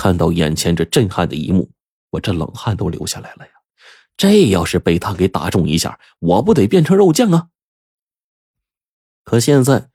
[0.00, 1.68] 看到眼前这震撼的一幕，
[2.08, 3.52] 我这冷汗都流下来了呀！
[4.16, 7.48] 这要是被他给打中一下，我不得变成肉酱啊！
[9.24, 9.90] 可现在，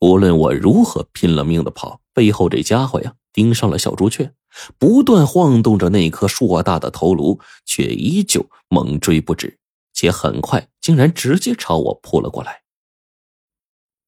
[0.00, 4.34] 无论我如何拼了命的跑，背后这家伙呀，盯上了小朱雀，
[4.76, 9.58] 不断晃动着那颗硕大的头颅，却依旧猛追不止，
[9.94, 12.64] 且很快竟然直接朝我扑了过来。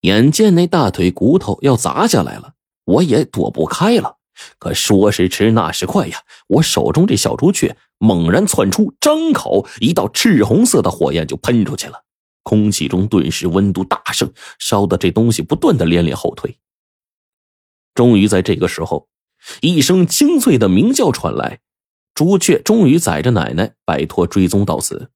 [0.02, 4.18] 眼见那大腿骨头要砸下来了，我也躲不开了。
[4.58, 6.22] 可说时迟，那时快呀！
[6.48, 12.04] 我手中这小朱雀猛然窜出，张口，一道赤红色的火焰就喷出去了。
[12.42, 16.58] 空气中顿时温度大升，烧的这东西不断的连连后退。
[17.94, 19.08] 终于在这个时候，
[19.60, 21.60] 一声清脆的鸣叫传来，
[22.14, 25.10] 朱雀终于载着奶奶摆脱追踪到此。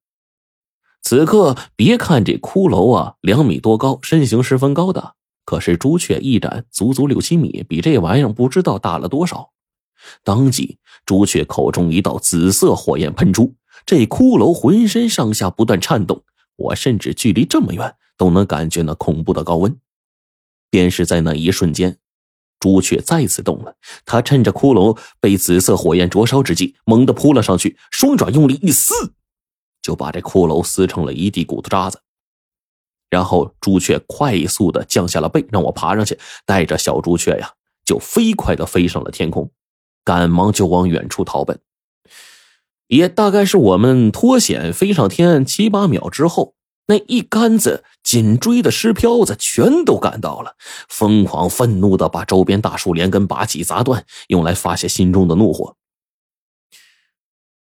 [1.03, 9.51] 此刻，别看这骷髅啊两米多高，身形十分高大，可是朱雀一展足足六七米，比这玩意儿不知道大了多少。
[10.23, 13.55] 当即，朱雀口中一道紫色火焰喷出，
[13.87, 16.23] 这骷髅浑身上下不断颤动。
[16.57, 19.79] 我甚至距离这么远都能感觉那恐怖的高温。
[20.71, 21.99] 便是在那一瞬间，
[22.61, 23.77] 朱雀再次动了。
[24.05, 28.93] 他趁着骷髅被紫色火焰灼烧之际，猛地扑了上去，双爪用力一撕，
[29.83, 32.01] 就把这骷髅撕成了一地骨头渣子。
[33.11, 37.53] 然后朱雀快速的降下了背，让我爬上去，带着小朱雀呀，
[37.85, 39.51] 就飞快的飞上了天空，
[40.05, 41.59] 赶忙就往远处逃奔。
[42.89, 46.55] 也大概是我们脱险飞上天七八秒之后，
[46.87, 50.57] 那一杆子紧追的尸漂子全都赶到了，
[50.89, 55.77] 疯狂愤怒的把周边大树连根拔起砸断，用来发泄心中的怒火。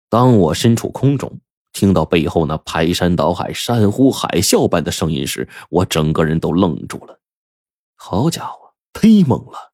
[0.08, 1.38] 当我身处空中，
[1.72, 7.20] 听到背后那排山倒海、山呼海啸般的声音时，我整个人都愣住了。
[7.94, 9.72] 好家伙，忒猛了！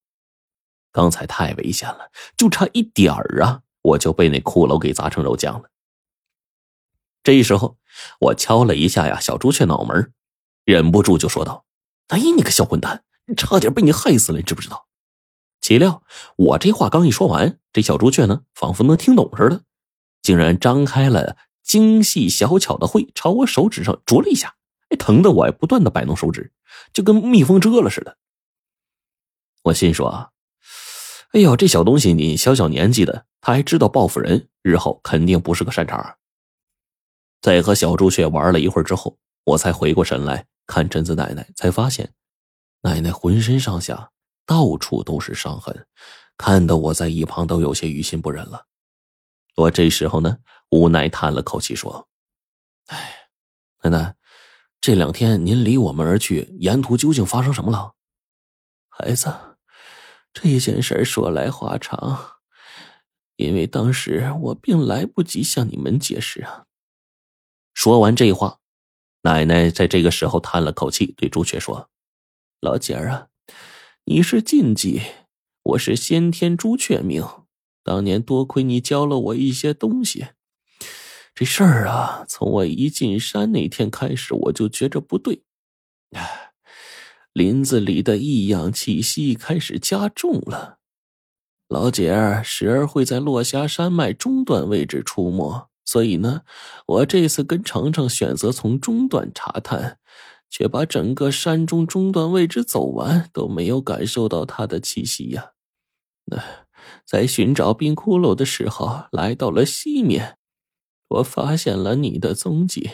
[0.92, 3.62] 刚才太危险了，就差一点儿啊！
[3.82, 5.70] 我就被那骷髅给砸成肉酱了。
[7.22, 7.78] 这时候，
[8.20, 10.12] 我敲了一下呀小朱雀脑门，
[10.64, 11.64] 忍不住就说道
[12.08, 13.04] ：“哎，你个小混蛋，
[13.36, 14.86] 差点被你害死了，你知不知道？”
[15.60, 16.02] 岂料
[16.36, 19.62] 我这话刚一说完，这小朱雀呢，仿佛能听懂似的，
[20.22, 24.54] 竟然张开了精细小巧的喙，朝我手指上啄了一下。
[24.88, 26.52] 哎，疼的我不断的摆弄手指，
[26.92, 28.16] 就跟蜜蜂蛰了似的。
[29.64, 30.30] 我心说啊。
[31.32, 36.16] 哎呦，这小东西，你小小年纪的，他还知道报复人，日后肯定不是个善茬。
[37.42, 42.12] 在和小朱雀玩了一会儿之后，我才回过神来看贞子奶奶，才发现
[42.82, 44.12] 奶奶浑身上下
[44.46, 45.86] 到处都是伤痕，
[46.38, 48.66] 看得我在一旁都有些于心不忍了。
[49.56, 50.38] 我这时候呢，
[50.70, 52.08] 无奈叹了口气说
[52.86, 53.28] ：“哎，
[53.82, 54.16] 奶奶，
[54.80, 57.94] 这两天您离我们而去，沿途究竟发生什么了？
[58.88, 59.34] 孩子。”
[60.38, 62.40] 这件事说来话长，
[63.36, 66.66] 因为当时我并来不及向你们解释啊。
[67.72, 68.58] 说完这话，
[69.22, 71.88] 奶奶在这个时候叹了口气，对朱雀说
[72.60, 73.28] ：“老姐儿啊，
[74.04, 75.00] 你是禁忌，
[75.62, 77.26] 我是先天朱雀命。
[77.82, 80.26] 当年多亏你教了我一些东西，
[81.36, 85.42] 这事儿啊，从我一进山那天开始，我就觉着不对。”
[87.34, 90.78] 林子里的异样气息开始加重了，
[91.68, 96.40] 老姐儿时而会在落霞山脉中段位置出没，所以呢，
[96.86, 99.98] 我这次跟程程选择从中段查探，
[100.48, 105.50] 却把整个山中中段位置走完，都没有感受到他的气息呀。
[106.24, 106.42] 那
[107.04, 110.35] 在寻找冰骷髅的时候，来到了西面，
[111.08, 112.90] 我发现了你的踪迹，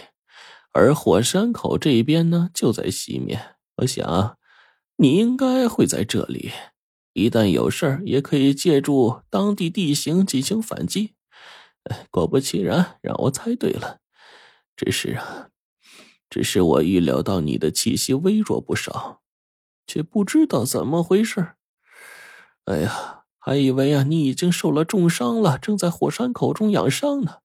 [0.73, 3.57] 而火山口这边呢，就在西面。
[3.77, 4.37] 我想，
[4.97, 6.53] 你应该会在这里。
[7.15, 11.15] 一旦有事儿，也可以借助当地地形进行反击。
[12.11, 13.99] 果不其然，让我猜对了。
[14.77, 15.49] 只是啊，
[16.31, 19.21] 只是我预料到你的气息微弱不少，
[19.87, 21.55] 却不知道怎么回事。
[22.65, 27.42] 哎呀，还以为啊，你已经受了重伤了，正在火山口中养伤呢。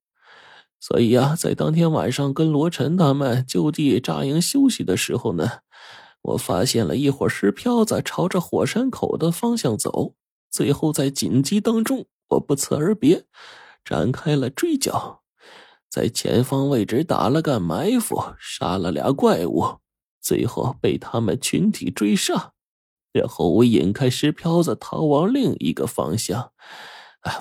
[0.80, 5.60] 所以啊，在当天晚上跟罗晨他们就地扎营休息的时候呢。
[6.22, 10.14] 我发现了一伙尸漂子朝着火山口的方向走，
[10.50, 13.24] 最后在紧急当中，我不辞而别，
[13.84, 15.22] 展开了追剿，
[15.88, 19.78] 在前方位置打了个埋伏，杀了俩怪物，
[20.20, 22.52] 最后被他们群体追杀，
[23.12, 26.52] 然后我引开尸漂子逃往另一个方向，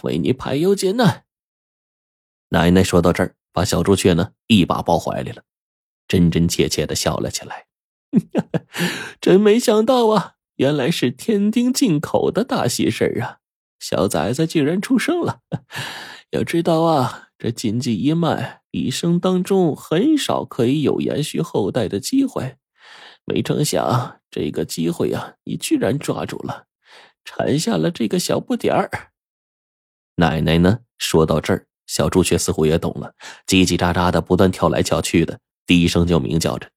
[0.03, 1.26] 为你排忧解难。
[2.49, 5.43] 奶奶说到这儿，把小朱雀呢一把抱怀里了，
[6.07, 7.65] 真真切切的笑了起来。
[9.19, 10.35] 真没想到啊！
[10.55, 13.37] 原来是天丁进口的大喜事儿啊！
[13.79, 15.41] 小崽子竟然出生了。
[16.31, 22.55] 要知道啊，这禁忌一脉一生当中很少可以有延续后代的机会。
[23.25, 26.65] 没成想，这个机会呀，你居然抓住了，
[27.25, 29.11] 产下了这个小不点儿。
[30.15, 30.79] 奶奶呢？
[30.97, 33.15] 说到这儿，小朱雀似乎也懂了，
[33.47, 36.69] 叽叽喳喳的不断跳来跳去的，低声就鸣叫着。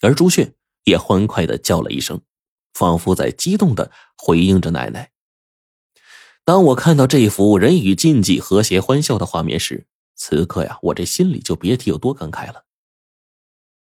[0.00, 0.52] 而朱雀
[0.84, 2.20] 也欢快的叫了一声，
[2.74, 5.12] 仿佛在激动的回应着奶奶。
[6.44, 9.86] 当我看到这幅人与禁忌和谐欢笑的画面时，
[10.16, 12.64] 此刻呀，我这心里就别提有多感慨了。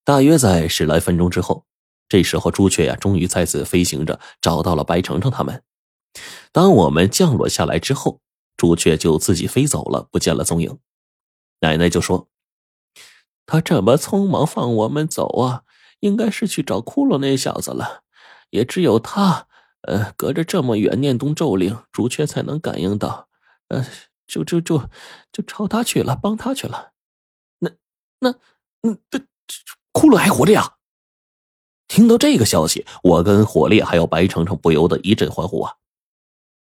[0.06, 1.66] 大约在十来分钟之后，
[2.08, 5.64] 这时候朱雀呀，终于再次飞行着找到了白程程他们。
[6.54, 8.22] 当我们降落下来之后，
[8.58, 10.78] 朱雀就自己飞走了，不见了踪影。
[11.62, 12.30] 奶奶就说
[13.46, 15.64] ：“他这么匆忙放我们走啊，
[16.00, 18.04] 应该是去找骷髅那小子了。
[18.50, 19.48] 也只有他。”
[19.88, 23.30] 呃，隔着这么远念动咒令，朱雀才能感应到，
[23.68, 23.86] 呃，
[24.26, 24.90] 就就就
[25.32, 26.94] 就朝他去了，帮他去了。
[27.60, 27.70] 那
[28.18, 28.34] 那
[28.82, 29.20] 那这
[29.94, 30.78] 骷髅还活着呀！
[31.88, 35.76] 听到这个消息，我跟火烈还有白程程不由得一阵欢呼啊！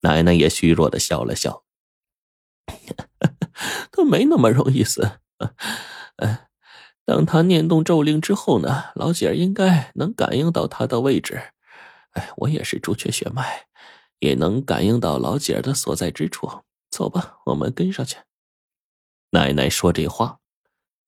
[0.01, 1.63] 奶奶也虚弱的笑了笑，
[3.93, 5.19] 他没那么容易死。
[7.05, 11.43] 等他念动咒令之后呢，老姐儿应该能感应到他的位置。
[12.13, 13.67] 哎，我也是朱雀血脉，
[14.21, 16.63] 也能感应到老姐儿的所在之处。
[16.91, 18.19] 走吧，我们跟上去。
[19.31, 20.39] 奶奶说这话，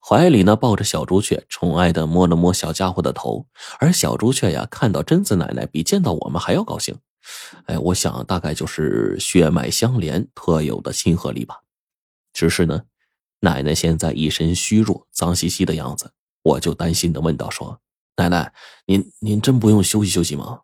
[0.01, 3.47] 怀里呢抱着小朱雀，宠爱的摸了摸小家伙的头。
[3.79, 6.99] 而小朱雀呀，看到贞子奶奶比见到我们还要高兴。
[7.67, 11.61] 哎，我想大概就是血脉相连特有的亲和力吧。
[12.33, 12.83] 只是呢，
[13.41, 16.13] 奶奶现在一身虚弱、脏兮兮的样子，
[16.43, 17.81] 我就担心的问道：“说
[18.17, 18.53] 奶奶，
[18.87, 20.61] 您您真不用休息休息吗？”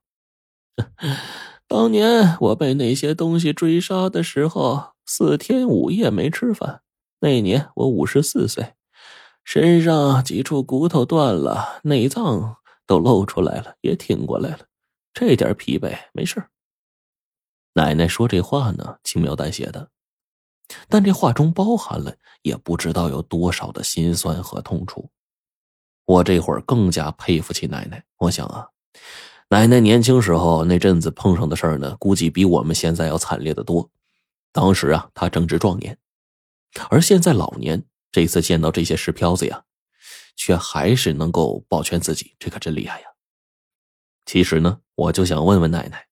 [1.68, 6.82] 当年我被那些东西追杀的时候，四天五夜没吃饭。
[7.20, 8.72] 那年我五十四岁，
[9.44, 14.60] 身上几处骨头断了，内脏都露出来了，也挺过来了。
[15.12, 16.44] 这点疲惫没事
[17.74, 19.90] 奶奶说这话呢，轻描淡写的，
[20.88, 25.10] 但这话中包含了也不知道有多少的心酸和痛楚。
[26.04, 28.04] 我这会儿更加佩服起奶奶。
[28.18, 28.68] 我想啊。
[29.48, 33.90] 奶奶年轻时候那阵子碰上的事儿呢，估计比我们现在要惨烈的多。
[34.52, 35.98] 当时啊，她正值壮年，
[36.88, 39.64] 而现在老年，这次见到这些石漂子呀，
[40.36, 43.06] 却还是能够保全自己，这可真厉害呀。
[44.26, 46.06] 其实呢，我就想问问奶奶，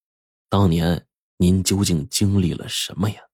[0.49, 1.07] 当年
[1.37, 3.28] 您究竟经历了什么呀？